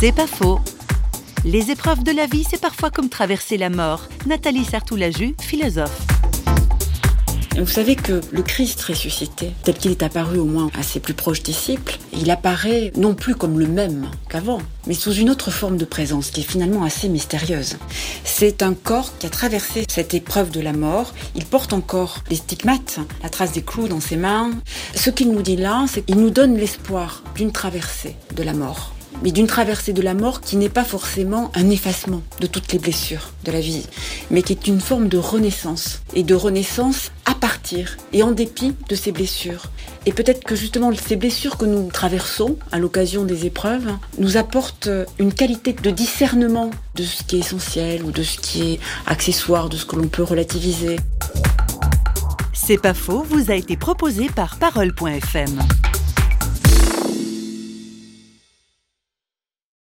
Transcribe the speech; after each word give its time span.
C'est 0.00 0.12
pas 0.12 0.26
faux. 0.26 0.58
Les 1.44 1.70
épreuves 1.70 2.02
de 2.02 2.10
la 2.10 2.24
vie, 2.24 2.46
c'est 2.48 2.58
parfois 2.58 2.90
comme 2.90 3.10
traverser 3.10 3.58
la 3.58 3.68
mort. 3.68 4.08
Nathalie 4.24 4.64
Sartoulaju, 4.64 5.34
philosophe. 5.38 6.06
Vous 7.58 7.66
savez 7.66 7.96
que 7.96 8.22
le 8.32 8.40
Christ 8.40 8.80
ressuscité, 8.80 9.52
tel 9.62 9.74
qu'il 9.74 9.90
est 9.90 10.02
apparu 10.02 10.38
au 10.38 10.46
moins 10.46 10.70
à 10.78 10.82
ses 10.82 11.00
plus 11.00 11.12
proches 11.12 11.42
disciples, 11.42 11.98
il 12.14 12.30
apparaît 12.30 12.92
non 12.96 13.12
plus 13.12 13.34
comme 13.34 13.58
le 13.58 13.66
même 13.66 14.10
qu'avant, 14.30 14.62
mais 14.86 14.94
sous 14.94 15.12
une 15.12 15.28
autre 15.28 15.50
forme 15.50 15.76
de 15.76 15.84
présence 15.84 16.30
qui 16.30 16.40
est 16.40 16.50
finalement 16.50 16.82
assez 16.82 17.10
mystérieuse. 17.10 17.76
C'est 18.24 18.62
un 18.62 18.72
corps 18.72 19.12
qui 19.18 19.26
a 19.26 19.30
traversé 19.30 19.84
cette 19.86 20.14
épreuve 20.14 20.50
de 20.50 20.62
la 20.62 20.72
mort. 20.72 21.12
Il 21.34 21.44
porte 21.44 21.74
encore 21.74 22.24
les 22.30 22.36
stigmates, 22.36 23.00
la 23.22 23.28
trace 23.28 23.52
des 23.52 23.62
clous 23.62 23.88
dans 23.88 24.00
ses 24.00 24.16
mains. 24.16 24.52
Ce 24.94 25.10
qu'il 25.10 25.30
nous 25.30 25.42
dit 25.42 25.56
là, 25.56 25.84
c'est 25.88 26.06
qu'il 26.06 26.16
nous 26.16 26.30
donne 26.30 26.56
l'espoir 26.56 27.22
d'une 27.34 27.52
traversée 27.52 28.16
de 28.34 28.42
la 28.42 28.54
mort 28.54 28.94
mais 29.22 29.32
d'une 29.32 29.46
traversée 29.46 29.92
de 29.92 30.02
la 30.02 30.14
mort 30.14 30.40
qui 30.40 30.56
n'est 30.56 30.68
pas 30.68 30.84
forcément 30.84 31.50
un 31.54 31.70
effacement 31.70 32.22
de 32.40 32.46
toutes 32.46 32.72
les 32.72 32.78
blessures 32.78 33.32
de 33.44 33.52
la 33.52 33.60
vie, 33.60 33.86
mais 34.30 34.42
qui 34.42 34.52
est 34.52 34.66
une 34.66 34.80
forme 34.80 35.08
de 35.08 35.18
renaissance, 35.18 36.02
et 36.14 36.22
de 36.22 36.34
renaissance 36.34 37.10
à 37.26 37.34
partir 37.34 37.96
et 38.12 38.22
en 38.22 38.32
dépit 38.32 38.74
de 38.88 38.94
ces 38.94 39.12
blessures. 39.12 39.64
Et 40.06 40.12
peut-être 40.12 40.44
que 40.44 40.56
justement 40.56 40.90
ces 40.94 41.16
blessures 41.16 41.56
que 41.56 41.64
nous 41.64 41.90
traversons 41.90 42.56
à 42.72 42.78
l'occasion 42.78 43.24
des 43.24 43.46
épreuves 43.46 43.92
nous 44.18 44.36
apportent 44.36 44.88
une 45.18 45.32
qualité 45.32 45.72
de 45.72 45.90
discernement 45.90 46.70
de 46.94 47.04
ce 47.04 47.22
qui 47.22 47.36
est 47.36 47.40
essentiel 47.40 48.02
ou 48.04 48.10
de 48.10 48.22
ce 48.22 48.38
qui 48.38 48.72
est 48.72 48.80
accessoire, 49.06 49.68
de 49.68 49.76
ce 49.76 49.84
que 49.84 49.96
l'on 49.96 50.08
peut 50.08 50.22
relativiser. 50.22 50.96
C'est 52.52 52.80
pas 52.80 52.94
faux, 52.94 53.24
vous 53.28 53.50
a 53.50 53.54
été 53.54 53.76
proposé 53.76 54.28
par 54.28 54.56
parole.fm. 54.56 55.58